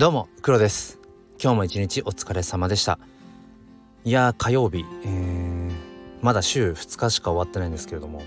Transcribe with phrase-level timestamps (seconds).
[0.00, 0.98] どうも黒です。
[1.38, 2.98] 今日も一日お疲れ様でした。
[4.02, 5.70] いや火曜日、えー、
[6.22, 8.22] まだ週2日しか終わってないんですけれども、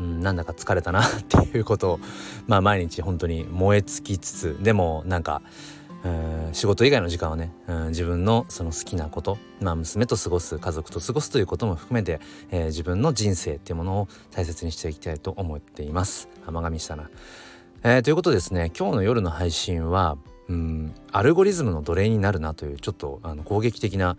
[0.00, 2.00] うん、なんだか疲れたなっていうことを
[2.48, 4.58] まあ毎日本当に燃え尽きつつ。
[4.60, 5.40] でもなんか
[6.50, 12.18] 仕事以外の時間はね、うん、自分のその好きなこと、まあ、娘と過ごす家族と過ごすということも含めて、
[12.50, 16.28] えー、自分の人生っていうものを大切にしていきたいと思っています。
[16.44, 17.08] 甘噛みしたな、
[17.84, 24.16] えー、ということですね今日の夜の配信はうんアルゴリズムの奴隷になるなというちょっとあの攻撃的な、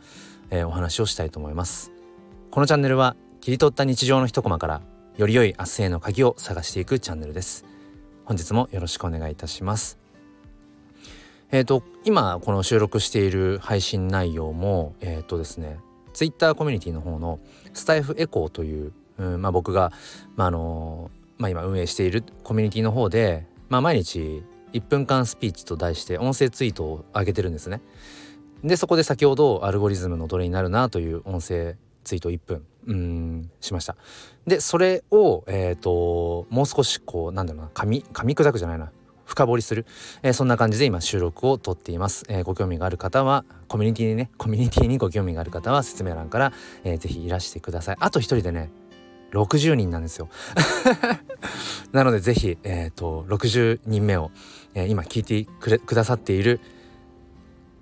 [0.49, 1.91] えー、お話をしたいと思います。
[2.51, 4.81] このチャンネルは切り取った日常の一コマから
[5.17, 7.65] より良い明日への鍵を探していくチャンネルです。
[8.25, 9.99] 本日もよろしくお願いいたします。
[11.51, 15.79] えっ、ー、と今この収録している配信内容もえっ、ー、とですね
[16.13, 17.39] Twitter コミュニティの方の
[17.73, 19.91] スタイフエコーという、うんまあ、僕が、
[20.35, 24.41] まあのまあ、今運営しているコミュニティの方で、まあ、毎日
[24.75, 27.81] 1分間スピーチと題して音声ツイートを上げてるんですね。
[28.63, 33.95] でそこで先ほどアルゴリズムのどれになるなという音声ツイート1分うんしました。
[34.45, 38.91] でそれをえ、ー、ともう少しこうなんだろうな噛み噛み砕くじゃないな。
[39.25, 39.87] 深掘りする、
[40.21, 47.97] えー、そんな感じで今収録をとっています、えー、ご興味がある方はコミュニティにねコミュニティにご興味がある方は説明欄から、えー、ぜひいらしてください。
[47.99, 48.69] あと一人でね
[49.31, 50.29] 60人なんですよ。
[51.95, 54.29] なのでぜひえっ、ー、と60人目を
[54.75, 56.59] えー、今聞いてくれくださっている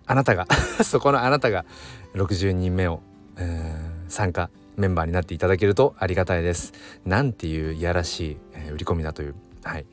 [0.05, 0.47] あなたが
[0.83, 1.65] そこのあなたが
[2.13, 3.01] 60人目を、
[3.37, 6.73] えー、参加メンバーになっていただけるとありがたいです。
[7.05, 9.35] なんていういやらしい、えー、売り込みだという。
[9.63, 9.85] はい、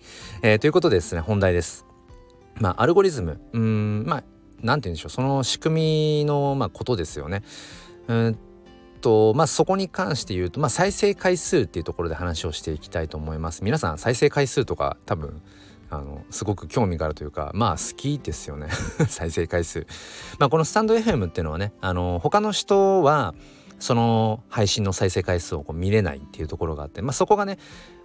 [0.42, 1.86] えー、ということでですね本題です。
[2.60, 4.24] まあアルゴリズムうんまあ
[4.62, 7.42] なんて言うんでしょうその仕組みの、まあ、ことですよね。
[8.08, 8.38] うん
[9.00, 13.64] とまあそこに関して言うと、まあ、再生回数っていうところで話をしていきたいと思います。
[13.64, 15.42] 皆さん再生回数とか多分
[15.90, 18.68] あのすごく興味があるというかまあ好きですよね
[19.08, 19.86] 再生回数。
[20.38, 23.34] まあこのスタンド FM っていうのはねあの他の人は
[23.80, 27.58] その配信の再生回数をこう見れないっていうところがあって、まあ、そこがね、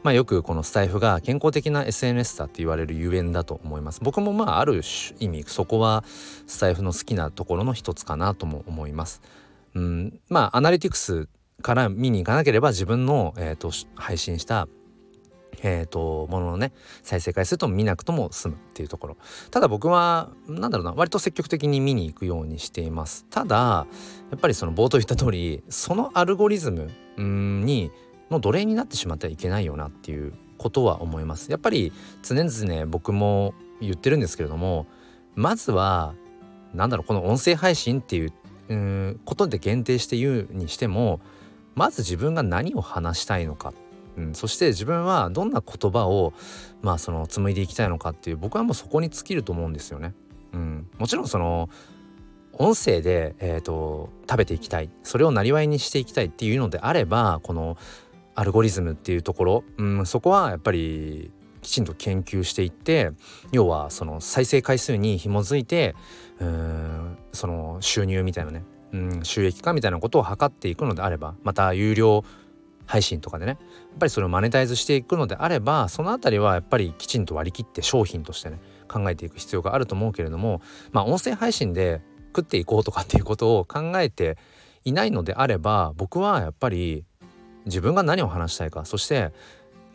[0.04, 4.82] まあ、よくこのスタイフが健康的な SNS だって言われるゆえんだと思います僕もまあある
[5.20, 6.06] 意味そこは
[6.48, 9.22] スタイフの好きなところの一つかなとも思います
[9.76, 10.20] うん。
[10.30, 11.28] まあアナリティクス
[11.62, 14.68] から見に行かなければ自分の、えーと配信した
[15.64, 19.18] えーと、もののね再生回数と見なくとも済むっていうところ。
[19.52, 23.26] ただ僕は何だろうな割と積極的に見に行くようにしています。
[23.30, 23.88] ただ
[24.32, 27.92] やっぱりその冒頭言った通りそのアルゴリズムに
[28.30, 31.52] の奴隷になってしまってはいけないよなっていうことは思います。
[31.52, 31.92] やっぱり
[32.22, 34.88] 常々僕も言ってるんですけれども
[35.36, 36.16] まずは
[36.74, 38.34] 何だろうこの音声配信っていう
[38.74, 41.20] うことで限定して言うにしても
[41.76, 43.74] まず自分が何を話したいのか
[44.18, 46.34] うん、そして自分はどんな言葉を
[46.82, 50.14] まあその紡いでいきたいのかっていう僕はもうそこに尽きると思うんですよね。
[50.54, 51.70] うん、もちろんその
[52.54, 57.78] 音声で、えーと、食べていきたいそれをなりわいにしていきたいっていうのであればこの
[58.34, 61.32] アルゴリズムっていうところ、うん、そこはやっぱり
[61.66, 63.12] きちんと研究していって
[63.52, 65.96] 要はその再生回数に紐づいて
[66.40, 72.24] うんその収入みたいなね、うん、収益化みたいなことを図っていくのであればまた有料
[72.86, 80.62] 配信とかでねやっぱりそれをマネタイズしていくのであればその辺りはやっぱりきちんと割り切って商品としてね考えていく必要があると思うけれども
[80.92, 84.38] まあ音声配信で食っていこうとかっていうことを考えて
[84.84, 87.06] いないのであれば僕はやっぱり
[87.66, 89.34] 自分が何を話したいかそして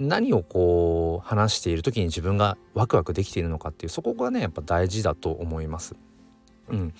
[0.00, 5.94] 何をこう話している時に自分がワクワクできているのかっていうそこがねやっぱ大事だと思います。
[6.70, 6.94] うん、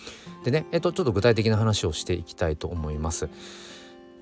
[0.45, 3.29] でねえっとちょっと具体的な話をしていきたいと思います。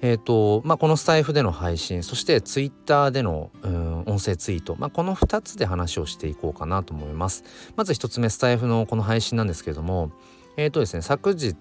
[0.01, 7.43] えーとまあ、このスタイフでの配信そしてツイッターでの、うん、音声ツイート、まあ、この2つで話をしていこうかなと思います
[7.75, 10.13] まず1つ目スタイフのこの配信なんですけれども
[10.57, 11.57] えっ、ー、とですね昨日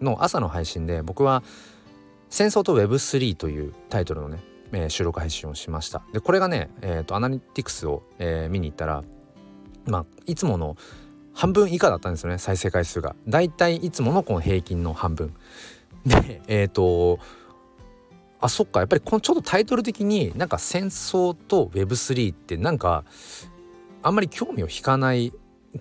[0.00, 1.42] の朝の配信で僕は
[2.30, 6.02] 「戦争と Web3」というタイトルのね、えー、収録配信をしました。
[6.12, 9.04] でこれがね、えーと、アナリティクスを、えー、見に行ったら
[9.86, 10.76] まあいつもの
[11.32, 13.14] 半分以下だったんですよね再生回数が。
[13.28, 15.34] だいたいいつものこの平均の半分。
[16.04, 17.18] でえっ、ー、と
[18.40, 23.04] あそっかやっぱりこのちょっとタイトル的になんか戦争と Web3 ってなんか
[24.02, 25.32] あんまり興味を引かない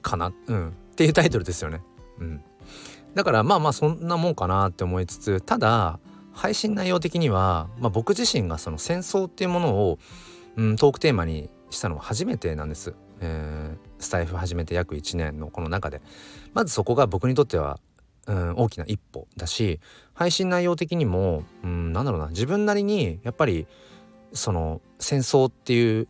[0.02, 1.82] かな、うん、っていうタイトルですよね。
[2.20, 2.42] うん、
[3.14, 6.00] だからまあまあそんなもんかなって思いつつただ
[6.36, 10.00] 配信内容的には、まあ、僕自身がその戦争っていうものを、
[10.58, 12.94] うん、トークテーマにしたのは初めてなんです。
[13.22, 16.02] えー、スタイフ始めて約1年のこの中で
[16.54, 17.80] まずそこが僕にとっては
[18.28, 19.80] うん、大きな一歩だし
[20.14, 23.68] 配信内容的にも、うん、なんだろうな自分なりにやっぱり
[24.34, 26.08] その戦争っていう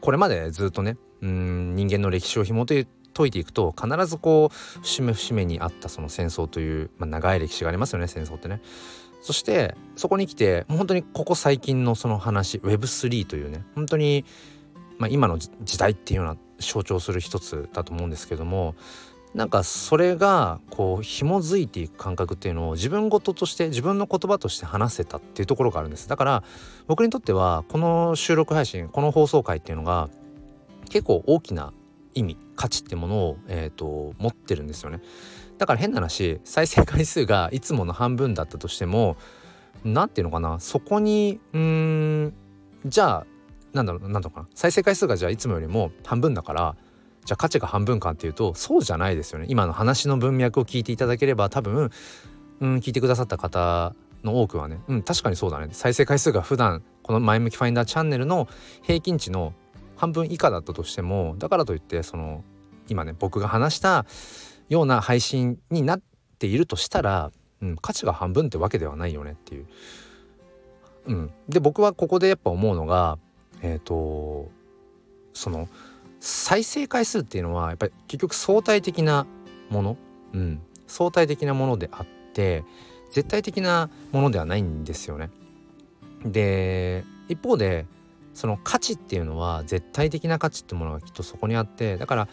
[0.00, 8.62] これまでずっとね、うん、人間の歴史を紐解い解いていくと必ずこう節目節目にあったその戦争という、まあ、長い歴史がありますよね戦争ってね。
[9.22, 14.24] そしてそこに来て本当にここ最近のその話 Web3 というね本当に、
[14.98, 18.74] まあ、今の時代っていうような象徴する一つだと思うんですけども
[19.34, 26.06] なんかそれがこう紐づいていく感覚っていうのを自分事として自分の言葉として話せたっていうところがあるんです。
[26.06, 26.44] だから
[26.86, 30.10] 僕にとってはこの収録配信この放送回っていうのが
[30.90, 31.72] 結構大きな
[32.14, 35.00] 意味価値ってものを、えーと、持ってるんですよね。
[35.62, 39.16] だから変な話再生回数がいつもの半分だったとしても
[39.84, 42.34] 何て言うのかなそこにうーん
[42.84, 43.26] じゃあ
[43.72, 46.74] なんだろうなんだろうかな再生回数がじゃあいつもよりも半分だから
[47.24, 49.46] じゃあ価値が半分かっていうとそうじゃないですよね。
[49.48, 51.90] 今の話の文脈を聞いていただければ多分
[52.58, 53.94] うん聞いてくださった方
[54.24, 55.68] の多くはねうん確かにそうだね。
[55.70, 58.48] 再生回数が普段この前向きファインダーチャンネルの
[58.82, 59.52] 平均値の
[59.94, 62.42] 半分以下だったとしてもだからといってその
[62.88, 64.06] 今ね僕が話した
[64.68, 66.00] ような配信になっ
[66.38, 67.30] ているとしたら、
[67.60, 69.66] うん、価値が半分ってわけではないよねっていう。
[71.06, 73.18] うん、で僕はここでやっぱ思うのが
[73.60, 74.50] えっ、ー、と
[75.32, 75.68] その
[76.20, 79.26] 再生回数っていうのはやっぱり結局相対的な
[79.70, 79.96] もの、
[80.32, 82.64] うん、相対的なものであって
[83.10, 85.30] 絶対的なものではないんですよね。
[86.24, 87.86] で一方で
[88.34, 92.28] その価値っていうのは絶対的な価値ってものがきっとそこにあってだから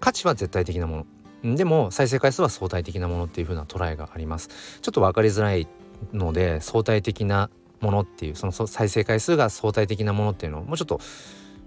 [0.00, 1.06] 価値は絶対的なもの
[1.44, 4.48] でも再生回数は相対的なものっていう風な捉えがあります。
[4.80, 5.66] ちょっと分かりづらい
[6.12, 7.50] ので相対的な
[7.80, 11.00] ものっていうその再生回数が相対的なものっていうのをもうちょっと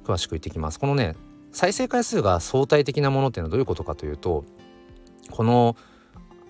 [0.06, 0.80] 詳しく言ってきます。
[0.80, 1.16] このね
[1.52, 4.46] 再生回数が相対的なものっていうのはどういうことかというと
[5.32, 5.76] この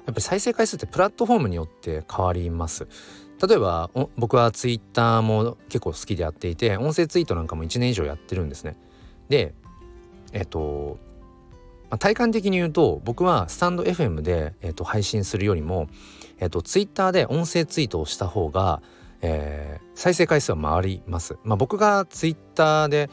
[0.06, 2.88] やっぱり再生回数ってプラットフォームによって変わります。
[3.48, 8.78] 例えば僕はツイッターも結構好きでやっていて音声ツイートなんかも1年以上やってるんですね。
[9.30, 9.54] で
[10.31, 11.00] えっと、
[11.95, 15.88] まあ、体感的に言うと僕はスタンド FM で、えっと、配信するよりも、
[16.39, 18.81] えっと、ツイッターで音声ツイートをした方が、
[19.21, 21.38] えー、再生回数は回ります。
[21.45, 23.09] まあ、僕がツイッターで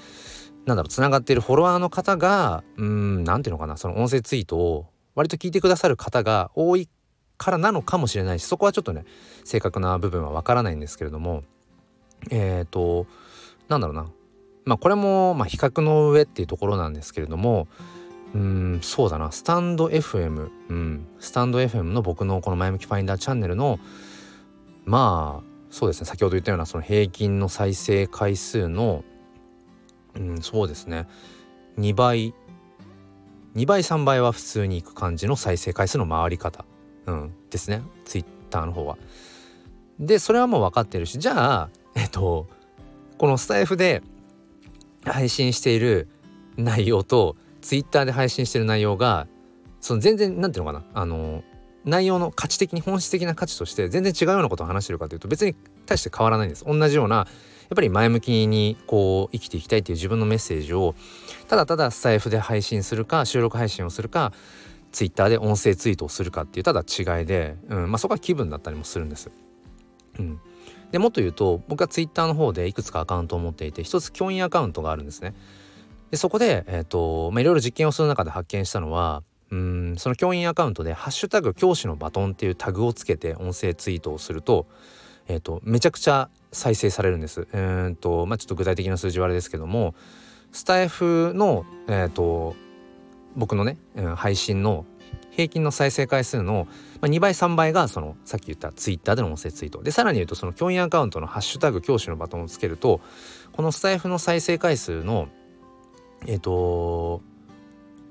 [0.67, 6.89] なんだろうつながっているフォロワーの方がうん何ていうのかなその音声ツイートを割と聞いてくださる方が多い
[7.39, 9.05] からなのかもしれないしそこはちょっとね
[9.45, 11.45] 正確な部分はわからないんですけれども
[12.31, 13.07] えっ、ー、と
[13.69, 14.07] なんだろうな
[14.65, 17.69] まあこれもまあ比較の上っていうところなんですけれども
[18.35, 19.31] うんそうだな。
[19.31, 21.07] スタンド FM うん。
[21.21, 23.79] スタンド FM の僕のこの前向きファインダーチャンネルの
[24.85, 26.07] まあそうですね。
[26.07, 29.05] 先ほど言ったようなその平均の再生回数の
[30.15, 31.09] うんそうですね。
[31.79, 32.35] 2倍。
[33.55, 36.65] 2倍3倍は普通にいく感じの再生回数の回り方。
[37.07, 37.83] うん、ですね。
[38.05, 38.97] ツイッターの方は。
[39.99, 42.49] でそれはもう分かってるしじゃあえっと
[43.19, 44.03] このスタイフで
[45.05, 46.09] 配信している
[46.57, 49.27] 内容とツイッターで配信してる内容が
[49.81, 51.43] その全然何ていうのかなあの
[51.85, 55.57] 内容の価値的に本質的な価値として全然違うようなことを話してるかというと別に
[55.87, 57.27] 大して変わらないんです同じようなやっ
[57.75, 60.95] ぱり前向きにこう生きていきたいっていう自分のメッセージを
[61.49, 64.33] ただただスタイフで配信するか収録配信をするか
[64.93, 69.31] ツイッターで音声ツイートをするかっていうただ違いで、うんまあ、そこは気分だったりもするんです。
[70.19, 70.39] うん、
[70.91, 75.35] でもっと言うと僕はツイッターの方でいくつかアカウントを持っていて一つ教員アカウントがあるんですね。
[76.13, 84.67] でそこで、えーとまあ、いろいろ実験をする中で発見したのはうんその教員アカウントで「ハッシュタグ教師のバトン」っていうタグをつけて音声ツイートをすると,、
[85.27, 87.49] えーと、めちゃくちゃ再生されるんです。
[87.53, 89.95] えーとまあ、ちょっと具体的な数字はあれですけども
[90.53, 92.55] スタイフの、えーと
[93.35, 94.85] 僕のね、うん、配信の
[95.31, 96.69] 平均の再生回数の
[97.01, 103.01] 2倍3倍がそのさっき言ったツイッターでの音声ツイートでさらに言うとその教員アカウントの「ハッシュタグ教師のバトン」をつけると
[103.53, 105.29] このスタイフの再生回数の
[106.27, 107.23] えっ、と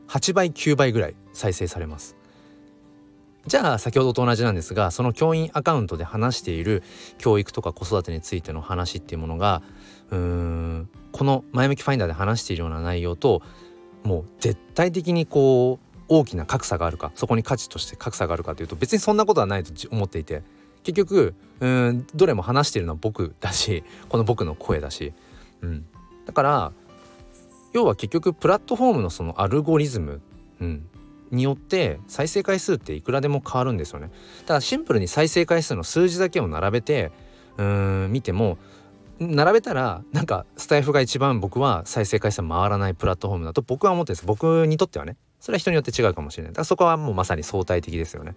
[0.07, 2.17] 8倍9倍ぐらい再生されます。
[3.47, 6.83] じゃあ先ほどと同じなんですがその教員アカウントで話している
[7.17, 9.63] 教育とか子育てについての話っていうものが
[10.11, 13.41] うーんこの前向きファインダーで話しているような内容と
[14.03, 20.43] もう絶対的にこう大きな格差があるかそこに価値として格差があるかというと別にそんなことはないと思っていて
[20.83, 25.13] 結局うんどれも話しているのは僕だしこの僕の声だし、
[25.61, 25.85] うん、
[26.25, 26.71] だから
[27.73, 30.21] 要は結局プラットフォームのそのアルゴリズム、
[30.59, 30.87] うん、
[31.31, 34.11] によって再生回数っていくらでも変わるんですよね。
[34.45, 37.11] ただシンプルに再生回数の数字だけを並べて
[37.57, 38.57] うん見ても
[39.19, 48.35] 並べたらなんかスタイフが一番僕は再生回数回らないプラットフォームだと僕は思ってるんです僕にとってはねそれは人によって違うかもしれないだからそこはもうまさに相対的ですよね。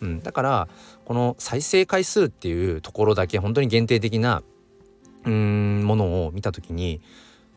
[0.00, 0.68] うん、だから
[1.04, 4.42] この再生回数っていうところだけ本当に限定的な
[5.24, 7.00] うんものを見た時に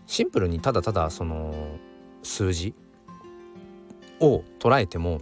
[0.08, 1.78] シンプルにただただその
[2.24, 2.74] 数字
[4.20, 5.22] を捉えても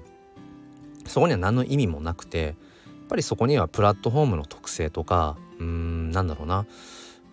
[1.05, 2.55] そこには何の意味もなくてやっ
[3.09, 6.65] ぱりそこにはプラットフォームの特性とかうーんなんだろうな。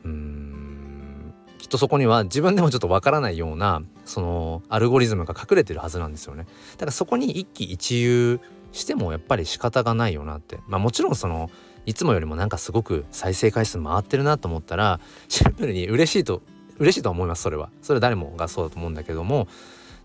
[0.04, 6.46] うーんきっとそこには自分でもちょっとわからないようなそのアルゴリズムが隠れてるはずなんですよね。
[6.72, 8.40] だからそこに一喜一憂
[8.72, 10.58] してもやっぱり仕方がないよなって。
[10.66, 11.50] まあもちろんその
[11.86, 16.42] いつもよりもなんかすごく再生回数回ってるなと思ったらシンプルに嬉しいと
[16.78, 17.70] 嬉しいと思いますそれは。
[17.82, 19.48] それは誰もがそうだと思うんだけども。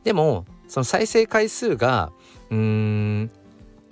[0.04, 2.12] でもその再生回数が
[2.50, 3.32] うーん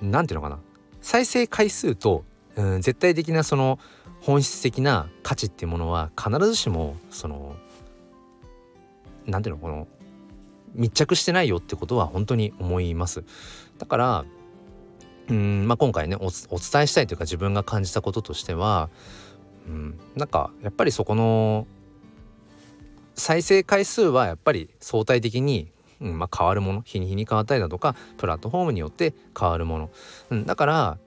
[0.01, 0.59] 何ていうのかな。
[1.01, 2.23] 再生回数と
[2.55, 3.79] うん絶対的なその
[4.21, 7.55] 本質的な価値っていうものは必ずしもその
[9.25, 9.87] 何ていうのこの
[10.73, 13.23] 密着してないよってことは本当に思います。
[13.77, 14.25] だから
[15.29, 18.89] うんまあ今回ねお伝えしたいというか自分が感じたこととしては
[19.67, 21.67] うんなんかやっぱりそこの
[23.15, 29.89] 再生回数はやっぱり相対的に、うんまあ、変わるもの日に日に変わったりだとかプラットフォームによって変わるもの、
[30.29, 30.97] うん、だから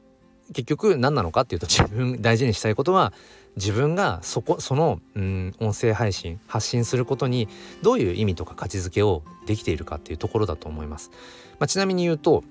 [0.53, 3.13] 結局何なのかっていうと自分大事にしたいことは
[3.57, 7.49] 自分がそこその、うん、音声配信発信することに
[7.83, 11.11] どういう意味とか価値づけをできているかっていうところだと思います。
[11.59, 12.45] まあ、ちなみに言うと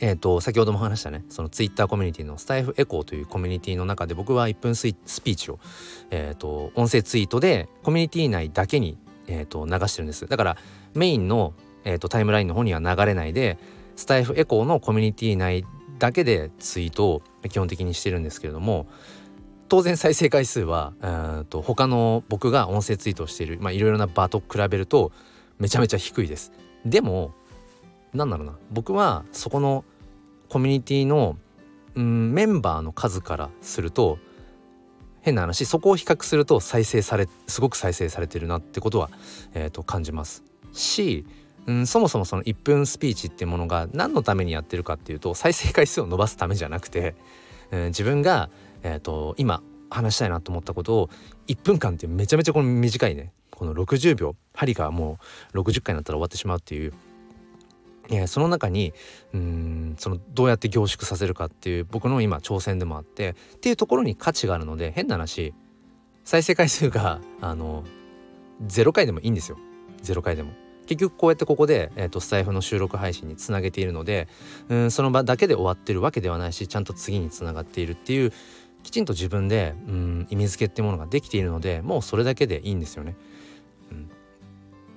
[0.00, 4.82] えーと、先ほども話したねそのツイッターコミュニティのスタイフエコーというコミュニティの中で僕は1分ス
[5.22, 5.58] ピーチを、
[6.10, 10.56] えーと、音声ツイートでコミュニティ内だけに、えーと、流してるんですだから
[10.94, 13.58] メインの、えー、とタイムラインの方には流れないで
[13.96, 15.64] スタイフエコーのコミュニティ内
[15.98, 18.86] だけでツイートを基本的にしてるんですけれども
[19.68, 20.92] 当然再生回数は
[21.48, 25.12] と他の僕が音声ツイートをしているいろいろな場と比べると
[25.58, 26.52] めちゃめちゃ低いです。
[26.84, 27.34] でも
[28.14, 28.58] なんだろうな。
[28.70, 29.84] 僕はそこの
[30.48, 31.36] コミュニティの
[31.94, 34.18] うんメンバーの数からすると
[35.22, 39.10] 変な話そこを比較すると再生されすごく再生されてるなってことは、
[39.54, 40.44] えーと、感じます。
[40.72, 41.24] し、
[41.66, 47.14] うん、そもそもその1分スピーチっていうものが何のためにやってるかっていうと再生回数を伸ばすためじゃなくて、
[47.70, 48.50] うん、自分が、
[48.82, 51.10] えーと今話したいなと思ったことを
[51.48, 53.32] 1分間ってめちゃめちゃこの短いね。
[53.50, 54.36] この60秒。
[54.54, 55.18] 針がも
[55.54, 56.92] う60回になったら終わってしまうっていう
[58.10, 58.92] えその中に
[59.34, 65.54] うんそのどうやって凝縮させるかっていう僕の今挑戦でもあってっていうところに価値があるので変な話
[66.24, 67.84] 再生回数があの
[68.66, 69.58] 0回でもいいんですよ
[70.02, 70.52] 0回でも。
[70.86, 74.28] 結局こうやってここで、えーと、スタイフの収録配信につなげているので
[74.68, 78.32] うんその場だけで終わってるわけではないしちゃんと次につながっているっていう
[78.84, 83.16] きちんと自分でうん意味付けっていうものができているのでもうそれだけでいいんですよね。
[83.90, 84.10] うん、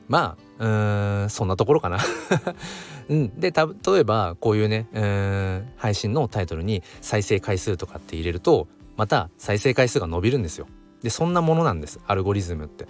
[0.08, 2.00] まあうんそんなところかな
[3.10, 10.68] うん、で例えばこういうねうん配信のタイトルに再生回数とかって入れるとまた再生回数が伸びるんですよ。
[11.01, 12.88] でそんなものなんですアルゴリズムって。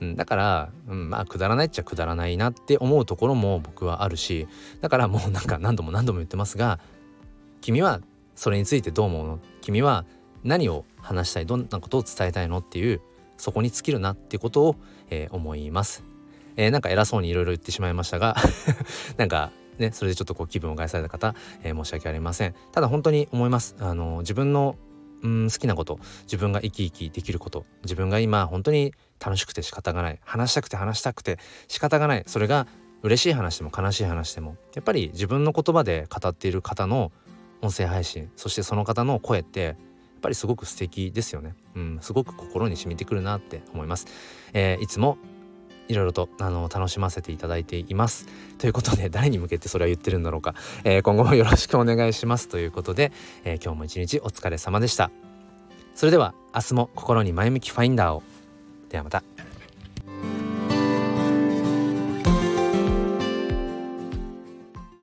[0.00, 4.48] うん、だから、うん、まあくだらないっちゃくだらないなって思うところも僕はあるし
[4.80, 6.80] だからもうなんか何度も何度も言ってますが
[7.60, 8.00] 君は
[8.34, 9.38] それについてどう思うの？
[9.60, 10.04] 君は
[10.42, 11.46] 何を話したい？
[11.46, 12.58] どんなことを伝えたいの？
[12.58, 13.00] っていう
[13.36, 14.76] そこに尽きるなっていうことを、
[15.10, 16.04] えー、思います。
[16.56, 18.36] えー、なんか偉そうにいろいろ言ってしまいましたが
[19.16, 24.76] なんかねそれでちょっとこう気分を害された方、えー、申し訳ありませんただ本当に思いますあの自分の
[25.22, 28.92] うん好きなこと自分が生き生きできること自分が今本当に
[29.24, 32.66] 楽しくて仕方がない話したくて話したくて仕方がないそれが
[33.02, 37.10] 嬉しい話でも悲しい話でもやっぱり自分の言葉で語っている方の
[37.62, 39.76] 音声配信そしてその方の声ってやっ
[40.20, 41.54] ぱりすごく素敵ですよね。
[41.74, 44.06] うん、すごく心に染みてくるなって思います。
[44.54, 45.18] えー、いつも
[45.88, 48.26] いろいろとあの楽しませていただいています。
[48.58, 53.12] ということで誰に向けてそれは言ってるんだろうか、えー、今後もよろしくお願いしますということで、
[53.44, 55.10] えー、今日も一日お疲れ様でした。
[55.94, 58.22] それでは明日も心に前向きファインダーを。
[58.88, 59.33] ではまた。